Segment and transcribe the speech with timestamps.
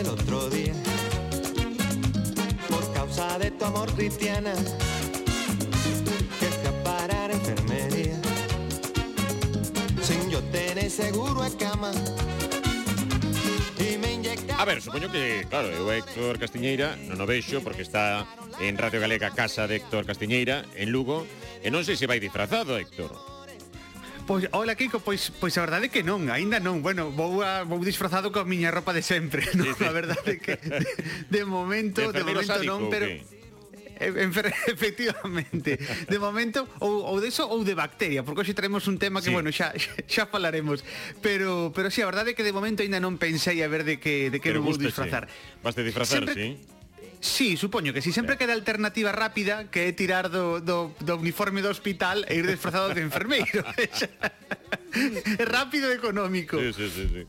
[0.00, 0.72] el otro día.
[2.68, 4.54] Por causa de tu amor, Cristiana,
[6.38, 8.18] que escapará enfermería.
[10.02, 11.92] Sin yo tener seguro en cama.
[14.56, 18.28] A ver, supoño que, claro, eu Héctor Castiñeira non o veixo porque está
[18.60, 21.24] en Radio Galega Casa de Héctor Castiñeira, en Lugo,
[21.64, 23.29] e non sei se vai disfrazado, Héctor.
[24.30, 26.86] Pois, hola Kiko, pois, pois a verdade é que non, aínda non.
[26.86, 29.66] Bueno, vou, a, vou disfrazado coa miña ropa de sempre non?
[29.74, 29.82] Sí, sí.
[29.82, 30.86] A verdade é que de,
[31.34, 33.10] de momento, de, de momento sádico, non, pero
[34.70, 35.82] efectivamente.
[36.06, 39.28] De momento ou, ou de eso ou de bacteria porque hoxe traemos un tema que
[39.28, 39.34] sí.
[39.34, 39.74] bueno xa,
[40.06, 40.86] xa falaremos.
[41.18, 43.82] Pero pero si sí, a verdade é que de momento aínda non pensei a ver
[43.82, 45.26] de que de que pero non vou disfrazar.
[45.58, 46.38] Vas de disfrazar Sempre...
[46.38, 46.78] sí.
[47.20, 51.60] Sí, supoño que si sempre queda alternativa rápida que é tirar do, do, do uniforme
[51.60, 53.60] do hospital e ir desfrazado de enfermeiro.
[55.38, 56.56] é Rápido e económico.
[56.56, 57.22] Sí, sí, sí, sí.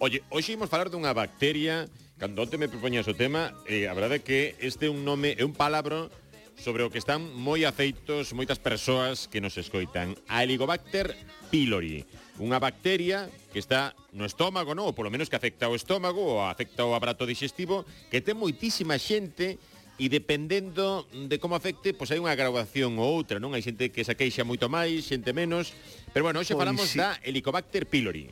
[0.00, 1.84] Oye, hoxe imos falar dunha bacteria
[2.18, 5.34] Cando onte me propoñas o tema, eh, a verdade é que este é un nome,
[5.34, 6.14] é un palabro
[6.54, 10.14] sobre o que están moi afeitos moitas persoas que nos escoitan.
[10.30, 11.10] A Helicobacter
[11.50, 12.06] pylori
[12.42, 14.90] unha bacteria que está no estómago, non?
[14.90, 18.98] ou polo menos que afecta o estómago ou afecta o aparato digestivo, que ten moitísima
[18.98, 19.58] xente
[19.94, 23.54] e dependendo de como afecte, pois hai unha graduación ou outra, non?
[23.54, 25.70] Hai xente que se queixa moito máis, xente menos,
[26.10, 26.98] pero bueno, hoxe pois falamos sí.
[26.98, 28.26] da Helicobacter pylori.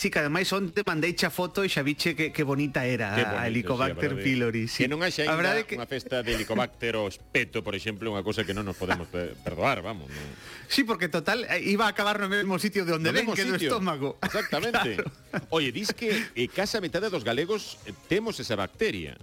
[0.00, 3.20] Sí, que ademais onte mandei xa foto e xa viche que, que bonita era que
[3.20, 4.64] bonito, a Helicobacter sí, pylori.
[4.64, 4.80] Sí.
[4.80, 5.76] Que non haxa ainda que...
[5.76, 9.12] unha festa de Helicobacter o espeto, por exemplo, unha cosa que non nos podemos
[9.44, 10.08] perdoar, vamos.
[10.08, 10.24] No.
[10.72, 13.44] Sí, porque total, eh, iba a acabar no mesmo sitio de onde no ven, que
[13.44, 14.16] do estómago.
[14.24, 15.04] Exactamente.
[15.04, 15.44] Claro.
[15.52, 19.20] Oye, dis que eh, casa metade dos galegos eh, temos esa bacteria.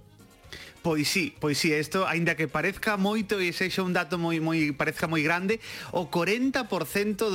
[0.82, 4.70] Pois sí, pois sí, isto aínda que parezca moito e sexa un dato moi moi
[4.78, 5.58] parezca moi grande,
[5.90, 6.70] o 40%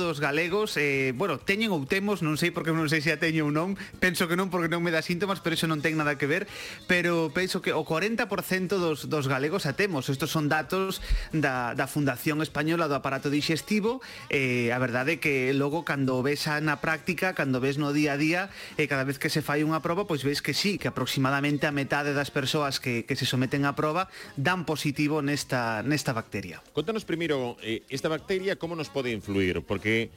[0.00, 3.44] dos galegos eh, bueno, teñen ou temos, non sei porque non sei se a teño
[3.44, 6.16] ou non, penso que non porque non me dá síntomas, pero iso non ten nada
[6.16, 6.48] que ver,
[6.88, 10.08] pero penso que o 40% dos dos galegos a temos.
[10.08, 11.04] Estos son datos
[11.36, 14.00] da da Fundación Española do Aparato Digestivo,
[14.32, 18.16] eh a verdade é que logo cando ves a na práctica, cando ves no día
[18.16, 18.42] a día,
[18.80, 21.76] eh, cada vez que se fai unha proba, pois ves que sí, que aproximadamente a
[21.76, 24.06] metade das persoas que que se someten a proba
[24.38, 26.62] dan positivo nesta, nesta bacteria.
[26.70, 30.14] Contanos primeiro eh, esta bacteria como nos pode influir, porque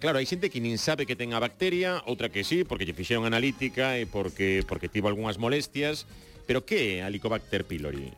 [0.00, 2.96] Claro, hai xente que nin sabe que ten a bacteria, outra que sí, porque lle
[2.96, 6.08] fixeron analítica e porque porque tivo algunhas molestias,
[6.48, 8.08] pero que é a Helicobacter pylori?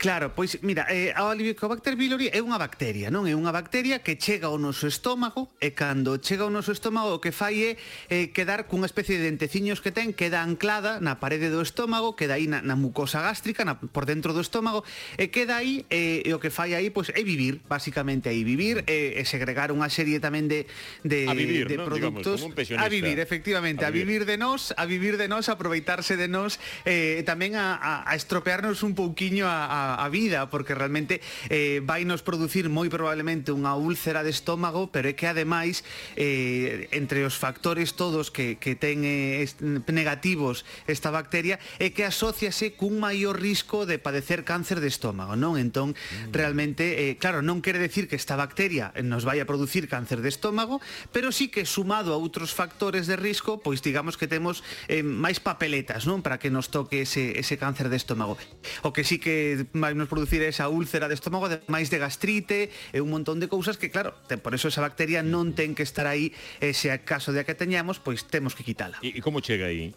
[0.00, 3.28] Claro, pois mira, eh, a Olivicobacter pylori é unha bacteria, non?
[3.28, 7.20] É unha bacteria que chega ao noso estómago e cando chega ao noso estómago o
[7.20, 7.76] que fai é
[8.08, 12.40] eh, quedar cunha especie de denteciños que ten queda anclada na parede do estómago, queda
[12.40, 14.88] aí na, na mucosa gástrica, na, por dentro do estómago
[15.20, 18.80] e queda aí eh, e o que fai aí pois é vivir, basicamente aí vivir
[18.88, 20.64] eh, e segregar unha serie tamén de
[21.04, 21.84] de, a vivir, de ¿no?
[21.84, 24.24] produtos Digamos, a vivir, efectivamente, a vivir.
[24.24, 26.56] a vivir de nós, a vivir de nós, a aproveitarse de nós,
[26.88, 31.80] eh, tamén a, a, a estropearnos un pouquiño a, a a, vida porque realmente eh,
[31.86, 35.82] vai nos producir moi probablemente unha úlcera de estómago pero é que ademais
[36.18, 42.02] eh, entre os factores todos que, que ten eh, est, negativos esta bacteria é que
[42.02, 45.56] asociase cun maior risco de padecer cáncer de estómago non?
[45.56, 46.34] Entón mm.
[46.34, 50.30] realmente eh, claro non quere decir que esta bacteria nos vai a producir cáncer de
[50.30, 50.82] estómago
[51.14, 55.38] pero sí que sumado a outros factores de risco pois digamos que temos eh, máis
[55.38, 56.20] papeletas non?
[56.20, 58.36] Para que nos toque ese, ese cáncer de estómago.
[58.82, 63.00] O que sí que vai nos producir esa úlcera de estómago, ademais de gastrite e
[63.00, 66.04] un montón de cousas que, claro, te, por eso esa bacteria non ten que estar
[66.04, 69.00] aí, e se acaso de a que teñamos, pois temos que quitala.
[69.00, 69.96] E, e como chega aí?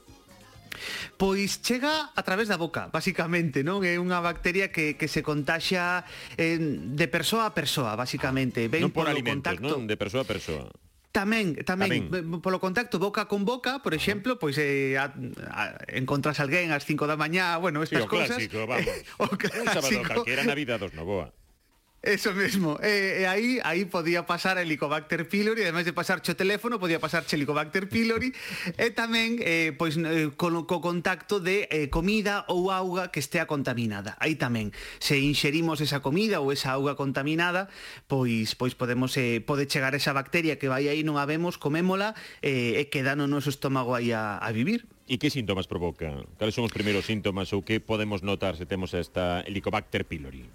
[1.17, 3.85] Pois chega a través da boca, basicamente, non?
[3.85, 6.01] É unha bacteria que, que se contaxa
[6.35, 8.65] eh, de persoa a persoa, basicamente.
[8.65, 9.69] Ah, Ven non por alimentos, contacto.
[9.69, 9.85] non?
[9.85, 10.65] De persoa a persoa.
[11.13, 15.13] Tamén, tamén, tamén, polo contacto boca con boca, por exemplo, pois eh, a,
[15.53, 18.41] a, encontras alguén ás 5 da mañá, bueno, estas sí, o cosas.
[18.41, 18.89] Clásico, vamos.
[19.21, 21.29] O clásico, Un sábado calquera na vida dos Novoa.
[22.03, 22.75] Eso mesmo.
[22.83, 26.75] E, eh, e eh, aí aí podía pasar Helicobacter pylori, ademais de pasar o teléfono,
[26.75, 28.35] podía pasar Helicobacter pylori
[28.75, 33.23] e tamén eh, pois eh, co, eh, co contacto de eh, comida ou auga que
[33.23, 34.19] estea contaminada.
[34.19, 37.71] Aí tamén se inxerimos esa comida ou esa auga contaminada,
[38.11, 42.19] pois pois podemos eh, pode chegar esa bacteria que vai aí non a vemos, comémola
[42.43, 44.91] eh, e queda no noso estómago aí a, a vivir.
[45.07, 46.11] E que síntomas provoca?
[46.35, 50.51] Cales son os primeiros síntomas ou que podemos notar se temos esta Helicobacter pylori?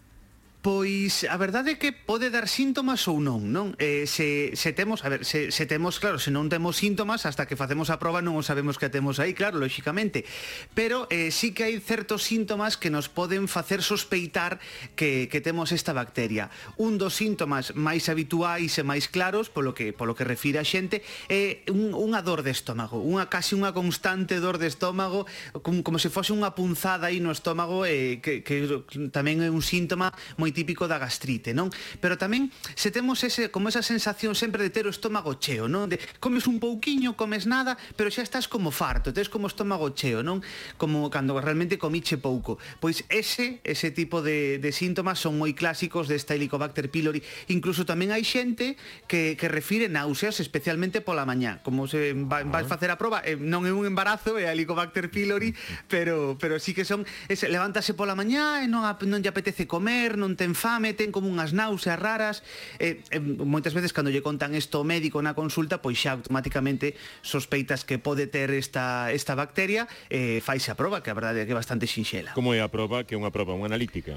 [0.69, 3.73] Pois a verdade é que pode dar síntomas ou non, non?
[3.81, 7.49] Eh, se, se temos, a ver, se, se temos, claro, se non temos síntomas, hasta
[7.49, 10.29] que facemos a proba non o sabemos que temos aí, claro, lóxicamente.
[10.77, 14.61] Pero eh, sí que hai certos síntomas que nos poden facer sospeitar
[14.93, 16.53] que, que temos esta bacteria.
[16.77, 21.01] Un dos síntomas máis habituais e máis claros, polo que, polo que refira a xente,
[21.33, 25.25] é un, unha dor de estómago, unha casi unha constante dor de estómago,
[25.65, 29.65] como, como se fose unha punzada aí no estómago, eh, que, que tamén é un
[29.65, 31.71] síntoma moi típico da gastrite, non?
[32.03, 35.87] Pero tamén se temos ese como esa sensación sempre de ter o estómago cheo, non?
[35.87, 40.27] De comes un pouquiño, comes nada, pero xa estás como farto, tes como estómago cheo,
[40.27, 40.43] non?
[40.75, 42.59] Como cando realmente comiche pouco.
[42.83, 47.23] Pois ese ese tipo de de síntomas son moi clásicos desta Helicobacter pylori.
[47.55, 48.75] Incluso tamén hai xente
[49.07, 53.39] que que refire náuseas especialmente pola mañá, como se va, vais facer a proba, eh,
[53.39, 55.55] non é un embarazo, é a Helicobacter pylori,
[55.93, 60.17] pero pero sí que son ese, levántase pola mañá e non non lle apetece comer,
[60.17, 62.47] non ten fame, ten como unhas náuseas raras,
[62.79, 66.95] e, e moitas veces cando lle contan isto ao médico na consulta, pois xa automáticamente
[67.21, 71.45] sospeitas que pode ter esta esta bacteria, e faise a proba, que a verdade é
[71.45, 72.33] que é bastante sinxela.
[72.39, 73.03] Como é a proba?
[73.03, 74.17] Que é unha proba, unha analítica?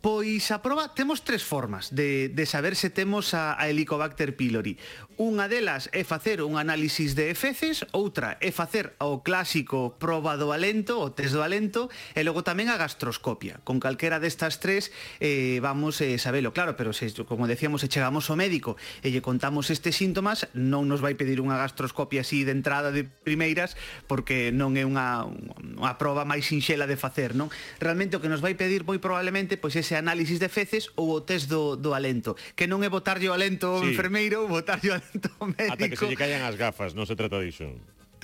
[0.00, 4.78] Pois a proba temos tres formas de, de saber se temos a, a Helicobacter pylori.
[5.20, 10.50] Unha delas é facer un análisis de feces, outra é facer o clásico proba do
[10.50, 13.60] alento, o test do alento, e logo tamén a gastroscopia.
[13.62, 14.90] Con calquera destas tres
[15.20, 19.22] eh, vamos eh, sabelo, claro, pero se, como decíamos, se chegamos ao médico e lle
[19.22, 23.76] contamos estes síntomas, non nos vai pedir unha gastroscopia así de entrada de primeiras,
[24.08, 25.28] porque non é unha,
[25.76, 27.52] unha proba máis sinxela de facer, non?
[27.78, 31.16] Realmente o que nos vai pedir moi probablemente pois pois ese análisis de feces ou
[31.16, 33.96] o test do, do alento, que non é botarlle o alento ao sí.
[33.96, 35.72] enfermeiro, botarlle o alento ao médico.
[35.72, 37.64] Ata que se lle caian as gafas, non se trata disso.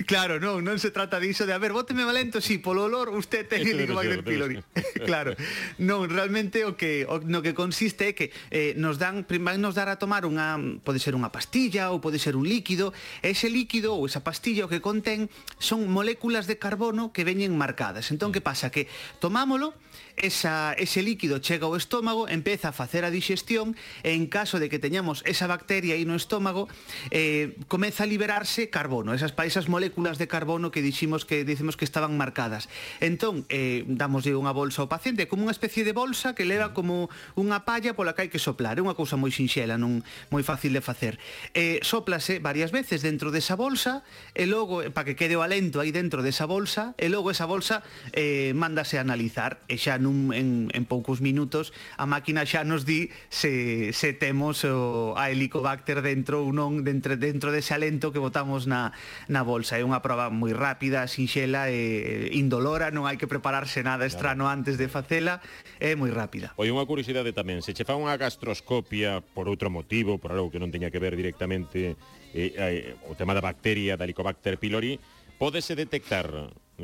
[0.06, 3.10] Claro, non, non se trata diso de, a ver, bóteme valento, si, sí, polo olor
[3.10, 4.62] usted ten Helicobacter pylori.
[5.08, 5.34] claro.
[5.82, 9.74] Non, realmente o que o, no que consiste é que eh, nos dan, van nos
[9.74, 10.54] dar a tomar unha,
[10.86, 12.94] pode ser unha pastilla ou pode ser un líquido,
[13.26, 15.26] ese líquido ou esa pastilla o que contén
[15.58, 18.14] son moléculas de carbono que veñen marcadas.
[18.14, 18.70] Entón, que pasa?
[18.70, 18.86] Que
[19.18, 19.74] tomámolo,
[20.14, 23.74] esa, ese líquido chega ao estómago, empeza a facer a digestión
[24.06, 26.70] e en caso de que teñamos esa bacteria aí no estómago,
[27.10, 31.48] eh, comeza a liberarse carbono, esas, esas moléculas de cunas de carbono que diximos que
[31.48, 32.68] dicimos que estaban marcadas.
[33.00, 37.08] Entón, eh, damoslle unha bolsa ao paciente, como unha especie de bolsa que leva como
[37.40, 38.76] unha palla pola que hai que soplar.
[38.76, 41.16] É unha cousa moi sinxela, non moi fácil de facer.
[41.56, 44.04] Eh, soplase varias veces dentro desa bolsa
[44.36, 47.48] e logo, eh, para que quede o alento aí dentro desa bolsa, e logo esa
[47.48, 47.80] bolsa
[48.12, 52.84] eh, mándase a analizar e xa nun, en, en poucos minutos a máquina xa nos
[52.84, 58.20] di se, se temos o, a helicobacter dentro ou non dentro, dentro dese alento que
[58.20, 58.92] botamos na,
[59.30, 64.04] na bolsa é unha proba moi rápida, sinxela e indolora, non hai que prepararse nada
[64.04, 65.38] estrano antes de facela,
[65.78, 66.50] é moi rápida.
[66.58, 70.58] Oi, unha curiosidade tamén, se che fa unha gastroscopia por outro motivo, por algo que
[70.58, 71.94] non teña que ver directamente
[72.34, 74.98] eh, eh, o tema da bacteria, da Helicobacter pylori,
[75.38, 76.26] pódese detectar,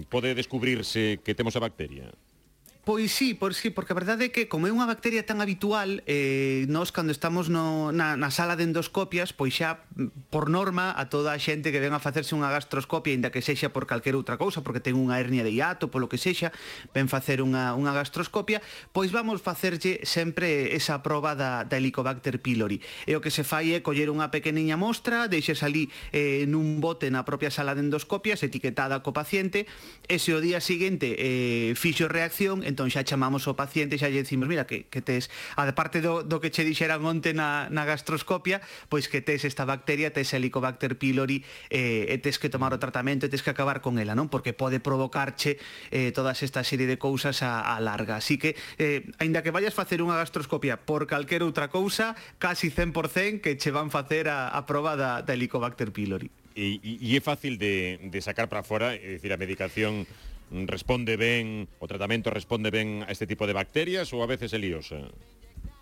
[0.07, 2.15] pode descubrirse que temos a bacteria?
[2.85, 6.05] Pois sí, por sí, porque a verdade é que como é unha bacteria tan habitual,
[6.05, 10.93] eh, nós cando estamos no, na, na sala de endoscopias, pois xa mm, por norma
[10.93, 14.21] a toda a xente que ven a facerse unha gastroscopia, aínda que sexa por calquera
[14.21, 16.53] outra cousa, porque ten unha hernia de hiato, polo que sexa,
[16.93, 18.61] ven facer unha, unha gastroscopia,
[18.93, 22.85] pois vamos facerlle sempre esa proba da, da Helicobacter pylori.
[23.09, 27.09] E o que se fai é coller unha pequeniña mostra, deixes ali eh, nun bote
[27.09, 29.65] na propia sala de endoscopias, etiquetada co paciente,
[30.05, 34.27] e se o día seguinte eh, fixo reacción, entón xa chamamos o paciente xa lle
[34.27, 37.87] decimos, mira, que, que tes, a parte do, do que che dixeran onte na, na
[37.87, 38.59] gastroscopia,
[38.91, 43.25] pois que tes esta bacteria, tes helicobacter pylori, eh, e tes que tomar o tratamento,
[43.25, 44.27] e tes que acabar con ela, non?
[44.27, 45.63] Porque pode provocarche
[45.95, 48.19] eh, todas esta serie de cousas a, a larga.
[48.19, 53.39] Así que, eh, aínda que vayas facer unha gastroscopia por calquer outra cousa, casi 100%
[53.39, 56.33] que che van facer a, a proba da, da helicobacter pylori.
[56.55, 60.07] E, e é fácil de, de sacar para fora, é dicir, a medicación
[60.51, 64.93] responde ben, o tratamento responde ben a este tipo de bacterias ou a veces elíos?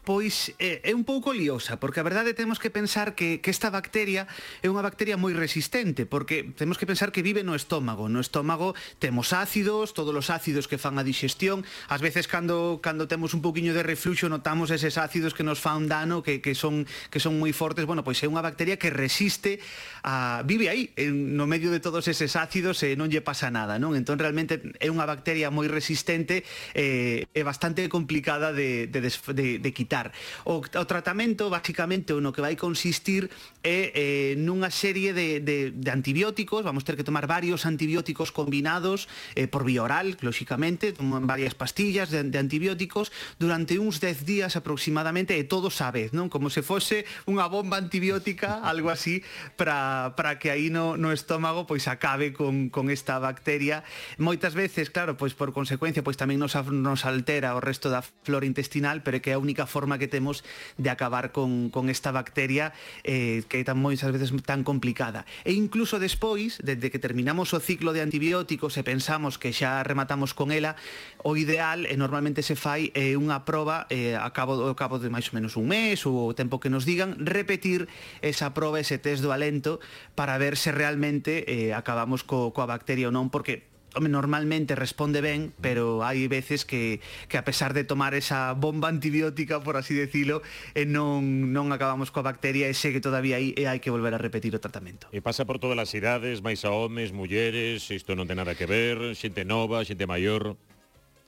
[0.03, 3.71] pois é, é un pouco liosa, porque a verdade temos que pensar que, que esta
[3.71, 4.27] bacteria
[4.59, 8.11] é unha bacteria moi resistente, porque temos que pensar que vive no estómago.
[8.11, 13.07] No estómago temos ácidos, todos os ácidos que fan a digestión, ás veces cando, cando
[13.07, 16.83] temos un pouquiño de refluxo notamos eses ácidos que nos fan dano, que, que, son,
[17.07, 19.63] que son moi fortes, bueno, pois é unha bacteria que resiste,
[20.03, 23.79] a, vive aí, en, no medio de todos eses ácidos e non lle pasa nada,
[23.79, 23.95] non?
[23.95, 26.43] Entón realmente é unha bacteria moi resistente
[26.75, 30.13] eh, e eh, é bastante complicada de, de, de, de quitar evitar.
[30.45, 33.29] O, o tratamento, basicamente, o no que vai consistir
[33.63, 39.07] é eh, nunha serie de, de, de antibióticos, vamos ter que tomar varios antibióticos combinados
[39.37, 44.57] eh, por vía oral, lóxicamente, toman varias pastillas de, de antibióticos durante uns 10 días
[44.57, 46.33] aproximadamente e todos a vez, non?
[46.33, 49.21] Como se fose unha bomba antibiótica, algo así,
[49.55, 53.85] para que aí no, no estómago pois acabe con, con esta bacteria.
[54.17, 58.49] Moitas veces, claro, pois por consecuencia, pois tamén nos, nos altera o resto da flora
[58.49, 60.47] intestinal, pero é que é a única forma forma que temos
[60.79, 62.71] de acabar con, con esta bacteria
[63.03, 65.27] eh, que é tan moitas veces tan complicada.
[65.43, 70.39] E incluso despois, desde que terminamos o ciclo de antibióticos e pensamos que xa rematamos
[70.39, 70.79] con ela,
[71.27, 75.11] o ideal e normalmente se fai eh, unha proba eh, a cabo, ao cabo de
[75.11, 77.91] máis ou menos un mes ou o tempo que nos digan, repetir
[78.23, 79.83] esa proba, ese test do alento
[80.15, 85.21] para ver se realmente eh, acabamos co, coa bacteria ou non, porque home, normalmente responde
[85.21, 89.95] ben, pero hai veces que, que a pesar de tomar esa bomba antibiótica, por así
[89.95, 90.43] decirlo,
[90.75, 94.21] eh, non, non acabamos coa bacteria e segue todavía aí e hai que volver a
[94.21, 95.09] repetir o tratamento.
[95.13, 98.65] E pasa por todas as idades, máis a homes, mulleres, isto non ten nada que
[98.65, 100.57] ver, xente nova, xente maior...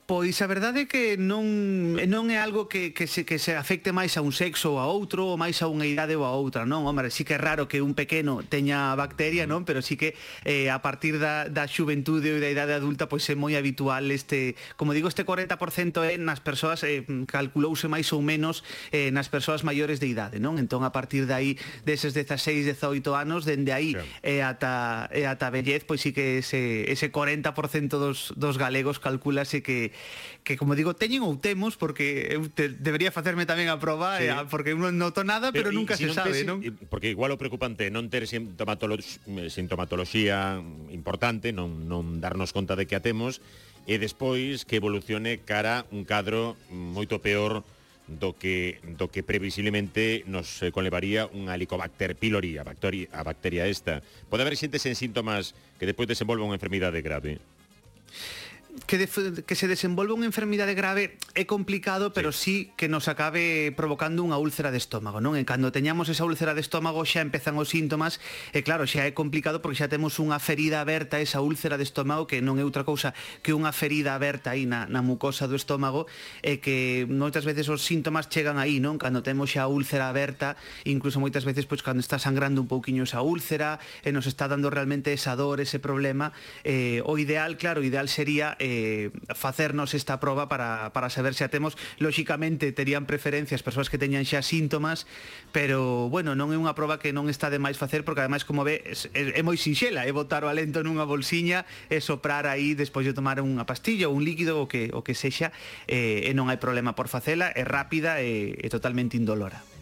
[0.05, 3.89] Pois a verdade é que non, non é algo que, que, se, que se afecte
[3.89, 6.61] máis a un sexo ou a outro ou máis a unha idade ou a outra,
[6.61, 6.85] non?
[6.85, 9.65] Hombre, sí que é raro que un pequeno teña bacteria, non?
[9.65, 10.13] Pero sí que
[10.45, 14.53] eh, a partir da, da xuventude ou da idade adulta pois é moi habitual este,
[14.77, 15.57] como digo, este 40%
[16.05, 18.61] é nas persoas eh, calculouse máis ou menos
[18.93, 20.61] eh, nas persoas maiores de idade, non?
[20.61, 24.05] Entón a partir de aí deses 16, 18 anos, dende aí claro.
[24.21, 29.65] eh, ata eh, ata vellez, pois sí que ese ese 40% dos dos galegos calculase
[29.65, 29.94] que
[30.45, 34.29] que como digo, teñen ou temos porque eu te, debería facerme tamén a proba sí.
[34.53, 36.61] porque eu non noto nada, pero, pero eh, nunca se non sabe, non?
[36.87, 40.61] Porque igual o preocupante non ter sintomatolo eh, sintomatoloxía
[40.93, 43.41] importante, non non darnos conta de que a temos
[43.89, 47.65] e despois que evolucione cara un cadro moito peor
[48.05, 54.05] do que do que previsiblemente nos conlevaría unha Helicobacter pylori, a bacteria, a bacteria esta.
[54.29, 57.41] Pode haber xente sen síntomas que despois desenvolva unha enfermidade grave
[58.87, 59.07] que, de,
[59.43, 62.67] que se desenvolva unha enfermidade grave é complicado, pero sí.
[62.69, 65.39] sí que nos acabe provocando unha úlcera de estómago, non?
[65.39, 68.19] E cando teñamos esa úlcera de estómago xa empezan os síntomas,
[68.51, 72.27] e claro, xa é complicado porque xa temos unha ferida aberta, esa úlcera de estómago,
[72.27, 76.05] que non é outra cousa que unha ferida aberta aí na, na mucosa do estómago,
[76.43, 78.99] e que moitas veces os síntomas chegan aí, non?
[78.99, 83.07] Cando temos xa a úlcera aberta, incluso moitas veces pois cando está sangrando un pouquiño
[83.07, 86.35] esa úlcera, e nos está dando realmente esa dor, ese problema,
[86.67, 91.45] eh, o ideal, claro, o ideal sería eh, facernos esta proba para, para saber se
[91.45, 91.77] a temos.
[92.01, 95.05] Lóxicamente, terían preferencias persoas que teñan xa síntomas,
[95.53, 98.65] pero, bueno, non é unha proba que non está de máis facer, porque, ademais, como
[98.65, 98.81] ve,
[99.13, 103.13] é, é moi sinxela, é botar o alento nunha bolsiña e soprar aí despois de
[103.13, 105.53] tomar unha pastilla ou un líquido o que, o que sexa,
[105.85, 109.74] eh, e non hai problema por facela, é rápida e, e totalmente indolora.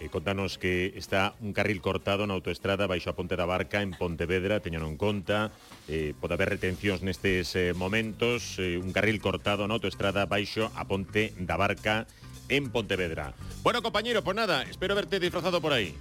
[0.00, 3.92] Eh, contanos que está un carril cortado na autoestrada baixo a Ponte da Barca en
[3.92, 5.52] Pontevedra, teñan en conta,
[5.92, 10.88] eh, pode haber retencións nestes eh, momentos, eh, un carril cortado na autoestrada baixo a
[10.88, 12.08] Ponte da Barca
[12.48, 13.36] en Pontevedra.
[13.60, 15.92] Bueno, compañero, pues nada, espero verte disfrazado por aí.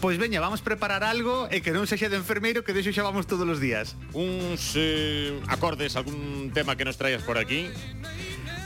[0.00, 3.30] Pois veña, vamos preparar algo e que non sexa de enfermeiro que deixo xa vamos
[3.30, 3.94] todos os días.
[4.10, 7.70] Uns eh, acordes, algún tema que nos traías por aquí?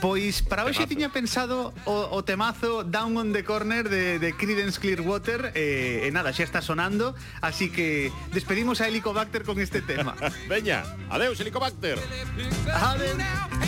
[0.03, 4.75] Pois para hoxe tiña pensado o, o temazo Down on the Corner de, de Creedence
[4.75, 9.63] Clearwater eh, E eh, eh, nada, xa está sonando Así que despedimos a Helicobacter con
[9.63, 10.11] este tema.
[10.51, 11.95] Veña, adeus Helicobacter.
[12.67, 13.62] Adeus.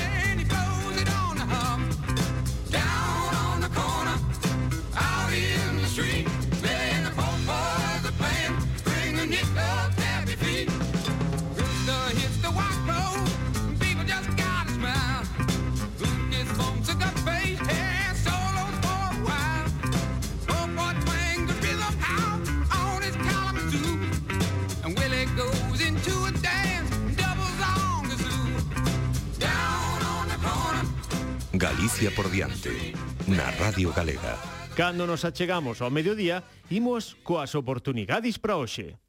[32.35, 32.93] estudiante,
[33.27, 34.35] na Radio Galega.
[34.75, 38.99] Cando nos achegamos ao mediodía, imos coas oportunidades para hoxe.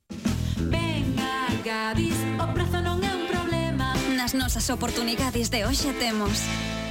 [0.71, 3.99] Venga, Gadis, o prazo non é un problema.
[4.14, 6.38] Nas nosas oportunidades de hoxe temos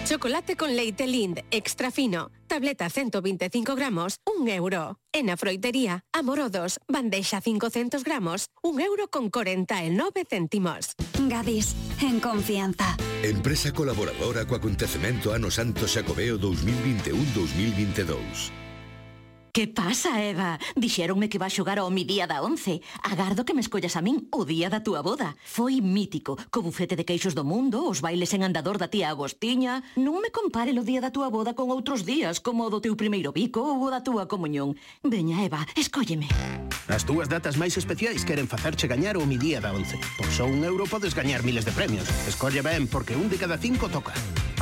[0.05, 4.99] Chocolate con leite Lind, extra fino, tableta 125 gramos, un euro.
[5.11, 10.91] En a froitería, amorodos, bandexa 500 gramos, un euro con 49 céntimos.
[11.27, 12.95] Gadis, en confianza.
[13.23, 18.64] Empresa colaboradora co acontecemento Ano Santo Xacobeo 2021-2022.
[19.55, 20.59] Que pasa, Eva?
[20.75, 22.83] Dixéronme que vas xogar ao mi día da 11.
[23.07, 25.39] Agardo que me escollas a min o día da túa boda.
[25.47, 29.79] Foi mítico, co bufete de queixos do mundo, os bailes en andador da tía Agostiña.
[29.95, 32.99] Non me compare o día da túa boda con outros días, como o do teu
[32.99, 34.75] primeiro bico ou o da túa comunión.
[35.07, 36.27] Veña, Eva, escólleme.
[36.91, 40.19] As túas datas máis especiais queren facerche gañar o mi día da 11.
[40.19, 42.11] Por só un euro podes gañar miles de premios.
[42.27, 44.11] Escolle ben, porque un de cada cinco toca.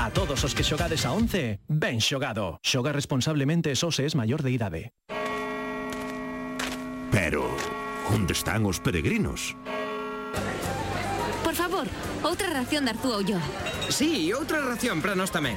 [0.03, 2.59] A todos os que xogades a 11, ben xogado.
[2.59, 4.91] Xoga responsablemente só se es maior de idade.
[7.07, 7.47] Pero,
[8.11, 9.55] onde están os peregrinos?
[11.39, 11.87] Por favor,
[12.19, 13.47] outra ración de Arzúa Ulloa.
[13.87, 15.55] Sí, outra ración para nós tamén.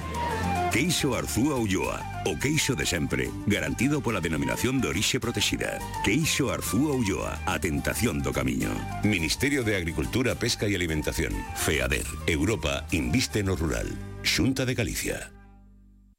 [0.70, 5.82] Queixo Arzúa Ulloa, o queixo de sempre, garantido pola denominación de orixe protexida.
[6.06, 8.70] Queixo Arzúa Ulloa, a tentación do camiño.
[9.02, 11.34] Ministerio de Agricultura, Pesca e Alimentación.
[11.58, 12.06] FEADER.
[12.30, 13.90] Europa inviste no rural.
[14.26, 15.30] Xunta de Galicia.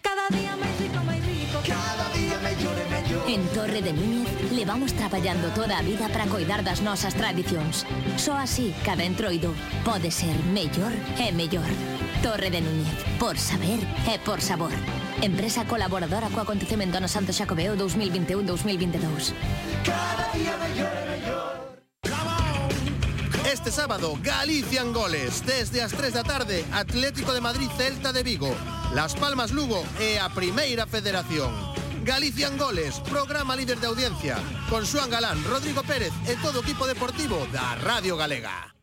[0.02, 1.60] Cada día máis rico, máis rico.
[1.68, 3.24] Cada día mellor e mellor.
[3.28, 7.84] En Torre de Núñez levamos traballando toda a vida para coidar das nosas tradicións.
[8.16, 9.52] Só así cada entroido
[9.84, 11.68] pode ser mellor e mellor.
[12.24, 14.74] Torre de Núñez, por saber e por sabor.
[15.22, 19.36] Empresa colaboradora co acontecemento no Santo Xacobeo 2021-2022.
[19.84, 21.77] Cada día mellor e mellor.
[23.48, 25.42] Este sábado, Galicia en goles.
[25.46, 28.54] Desde as 3 da tarde, Atlético de Madrid Celta de Vigo,
[28.94, 31.56] Las Palmas Lugo e a Primeira Federación.
[32.04, 34.36] Galicia en goles, programa líder de audiencia,
[34.70, 38.77] con Xuan Galán, Rodrigo Pérez e todo o equipo deportivo da Radio Galega.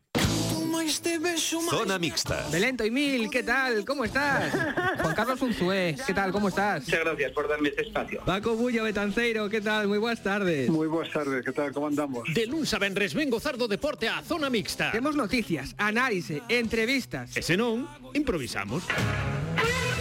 [1.70, 2.46] Zona mixta.
[2.50, 3.84] Belén Mil, ¿qué tal?
[3.84, 4.52] ¿Cómo estás?
[5.00, 6.32] Juan Carlos Unzué, ¿qué tal?
[6.32, 6.84] ¿Cómo estás?
[6.84, 8.22] Muchas gracias por darme este espacio.
[8.24, 9.88] Paco Bullo Betanceiro, ¿qué tal?
[9.88, 10.68] Muy buenas tardes.
[10.68, 11.72] Muy buenas tardes, ¿qué tal?
[11.72, 12.24] ¿Cómo andamos?
[12.34, 14.90] De luns a venres ven gozar do deporte a zona mixta.
[14.90, 17.36] Temos noticias, análise, entrevistas.
[17.36, 18.82] E se non, improvisamos.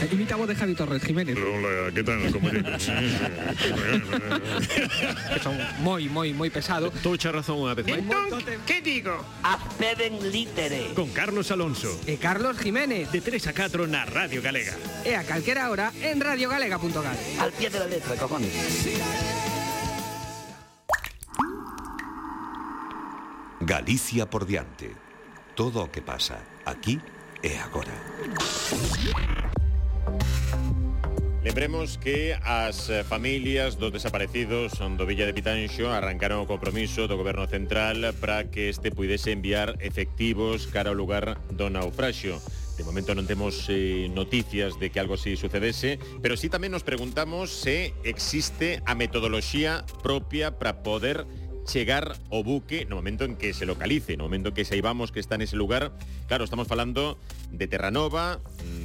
[0.01, 1.37] Eh, Imitamos de Javi Torres Jiménez.
[1.37, 2.21] Hola, ¿qué tal?
[2.21, 2.29] Que
[5.43, 6.91] son moi, moi, moi pesado.
[7.03, 7.99] Tocha razón vez máis.
[8.03, 9.23] Entón, que digo?
[9.43, 10.91] Acceden lítere.
[10.95, 11.99] Con Carlos Alonso.
[12.07, 13.11] E Carlos Jiménez.
[13.11, 14.73] De 3 a 4 na Radio Galega.
[15.05, 17.17] E a calquera hora en radiogalega.gal.
[17.39, 18.51] Al pie de la letra, cojones.
[23.61, 24.93] Galicia por diante.
[25.55, 26.99] Todo o que pasa aquí
[27.41, 27.93] e agora.
[31.43, 37.19] Lembremos que as eh, familias dos desaparecidos do Villa de Pitanxo arrancaron o compromiso do
[37.19, 42.39] Goberno Central para que este puidese enviar efectivos cara ao lugar do naufraxio.
[42.79, 46.87] De momento non temos eh, noticias de que algo así sucedese, pero sí tamén nos
[46.87, 51.27] preguntamos se existe a metodoloxía propia para poder
[51.67, 55.19] chegar o buque no momento en que se localice, no momento en que saibamos que
[55.19, 55.91] está nese lugar.
[56.27, 57.19] Claro, estamos falando
[57.51, 58.82] de Terranova, mmm,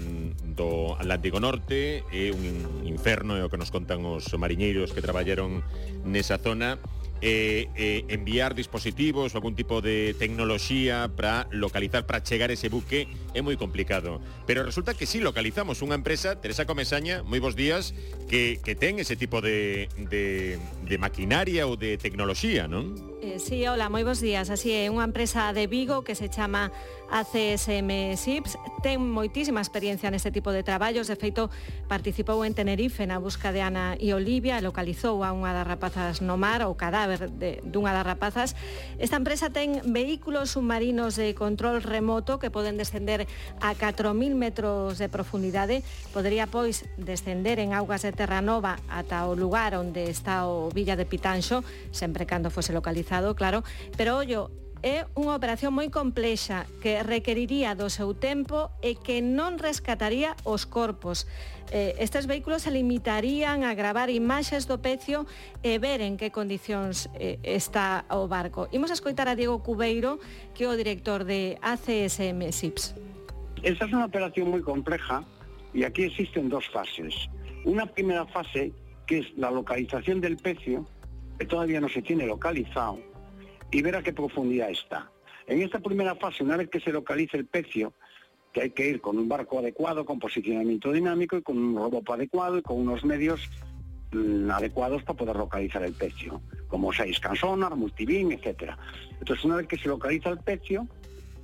[0.59, 5.63] canto Atlántico Norte é un inferno é o que nos contan os mariñeiros que traballaron
[6.03, 6.83] nesa zona
[7.23, 13.07] eh, eh, enviar dispositivos ou algún tipo de tecnoloxía para localizar, para chegar ese buque
[13.35, 14.19] é moi complicado.
[14.51, 17.95] Pero resulta que sí localizamos unha empresa, Teresa Comesaña, moi bons días,
[18.27, 23.18] que, que ten ese tipo de, de, de maquinaria ou de tecnoloxía, non?
[23.37, 24.49] Sí, hola, moi bons días.
[24.49, 26.73] Así é, unha empresa de Vigo que se chama
[27.13, 31.11] ACSM SIPS ten moitísima experiencia neste tipo de traballos.
[31.11, 31.53] De feito,
[31.91, 36.25] participou en Tenerife na busca de Ana e Olivia e localizou a unha das rapazas
[36.25, 38.55] no mar o cadáver de, dunha das rapazas.
[39.03, 45.11] Esta empresa ten vehículos submarinos de control remoto que poden descender a 4.000 metros de
[45.11, 45.83] profundidade.
[46.15, 51.05] Podería, pois, descender en augas de Terranova ata o lugar onde está o Villa de
[51.05, 53.65] Pitanxo, sempre cando fose localizado Claro,
[53.97, 54.51] pero ollo,
[54.83, 60.71] é unha operación moi complexa que requeriría do seu tempo e que non rescataría os
[60.71, 61.27] corpos.
[61.75, 65.27] Eh, estes vehículos se limitarían a gravar imaxes do pecio
[65.67, 68.71] e ver en que condicións eh, está o barco.
[68.71, 70.23] Imos a escoitar a Diego Cubeiro,
[70.55, 72.95] que é o director de ACSM SIPS.
[73.67, 75.27] Esta é es unha operación moi compleja
[75.75, 77.27] e aquí existen dos fases.
[77.67, 78.71] Una primera fase,
[79.11, 80.87] que es la localización del pecio,
[81.35, 83.03] que todavía no se tiene localizado,
[83.71, 85.11] y ver a qué profundidad está.
[85.47, 87.93] En esta primera fase, una vez que se localice el pecio,
[88.53, 92.11] que hay que ir con un barco adecuado, con posicionamiento dinámico y con un robot
[92.11, 93.49] adecuado y con unos medios
[94.13, 98.79] mm, adecuados para poder localizar el pecio, como seis cansonar, multibeam, etcétera.
[99.19, 100.87] Entonces, una vez que se localiza el pecio,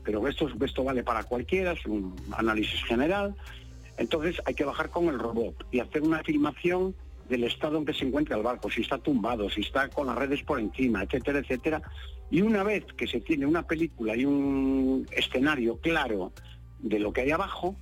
[0.04, 3.34] pero esto, esto vale para cualquiera, es un análisis general,
[3.96, 6.94] entonces hay que bajar con el robot y hacer una filmación
[7.28, 10.16] del estado en que se encuentra el barco, si está tumbado, si está con las
[10.16, 11.82] redes por encima, etcétera, etcétera.
[12.34, 16.32] Y una vez que se tiene una película y un escenario claro
[16.80, 17.76] de lo que hay abajo,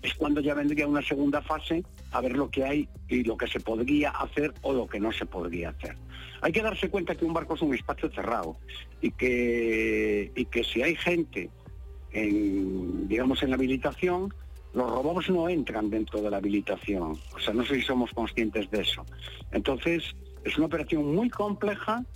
[0.00, 3.46] es cuando ya vendría una segunda fase a ver lo que hay y lo que
[3.48, 5.94] se podría hacer o lo que no se podría hacer.
[6.40, 8.56] Hay que darse cuenta que un barco es un espacio cerrado
[9.02, 11.50] y que, y que si hay gente
[12.12, 14.32] en, digamos, en la habilitación,
[14.72, 17.18] los robots no entran dentro de la habilitación.
[17.36, 19.04] O sea, no sé si somos conscientes de eso.
[19.52, 20.02] Entonces,
[20.46, 22.06] es una operación muy compleja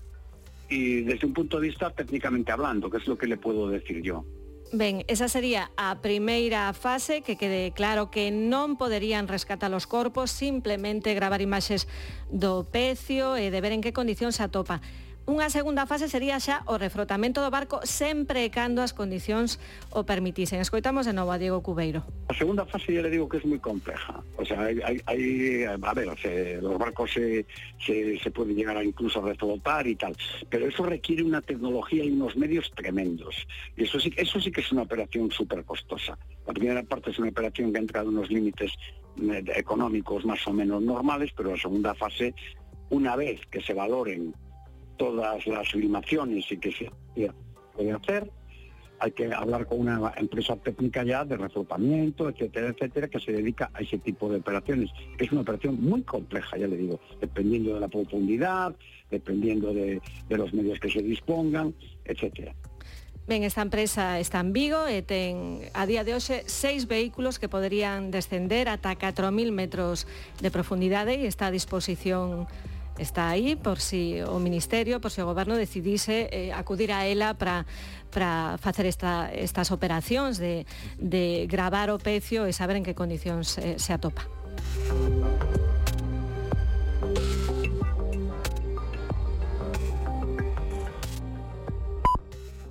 [0.73, 4.01] y desde un punto de vista técnicamente hablando, que es lo que le puedo decir
[4.03, 4.25] yo.
[4.73, 10.33] Ben, esa sería a primeira fase que quede claro que non poderían rescatar os corpos,
[10.33, 11.85] simplemente gravar imaxes
[12.33, 14.81] do pecio e de ver en que condición se atopa.
[15.23, 19.63] Unha segunda fase sería xa o refrotamento do barco sempre cando as condicións
[19.95, 20.59] o permitisen.
[20.59, 22.03] Escoitamos de novo a Diego Cubeiro.
[22.27, 24.19] A segunda fase ya le digo que é moi compleja.
[24.35, 25.23] O sea, hai, hai, hay
[25.63, 27.47] a ver, se, los barcos se,
[27.79, 30.11] se, se pueden llegar a incluso a reflotar y tal,
[30.51, 33.47] pero eso requiere una tecnología y unos medios tremendos.
[33.79, 36.19] Y eso sí, eso sí que es una operación súper costosa.
[36.51, 38.75] La primera parte es una operación que ha entrado en unos límites
[39.23, 42.35] eh, económicos más o menos normales, pero la segunda fase,
[42.91, 44.35] una vez que se valoren
[44.97, 46.91] todas las filmaciones y que se
[47.75, 48.31] puede hacer,
[49.03, 53.69] hay que hablar con una empresa técnica ya de reflotamiento, etcétera, etcétera, que se dedica
[53.75, 54.91] a ese tipo de operaciones.
[55.19, 58.77] Es una operación muy compleja, ya le digo, dependiendo de la profundidad,
[59.11, 61.75] dependiendo de, los medios que se dispongan,
[62.05, 62.55] etcétera.
[63.27, 67.51] Ben, esta empresa está en Vigo e ten a día de hoxe seis vehículos que
[67.51, 70.07] poderían descender ata 4.000 metros
[70.39, 72.51] de profundidade e está a disposición
[72.99, 77.35] está aí por si o Ministerio, por si o Goberno decidise eh, acudir a ela
[77.35, 77.65] para
[78.13, 80.67] para facer esta, estas operacións de,
[81.01, 84.29] de gravar o pecio e saber en que condicións eh, se atopa.